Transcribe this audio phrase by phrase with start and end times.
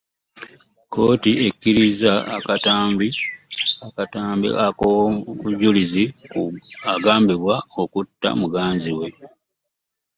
[0.83, 3.07] Kkkoti ekirizza akatumbi
[3.87, 6.41] akatambi mk'obujulizi ku
[6.91, 9.07] agmbibwa okutta muganzi we.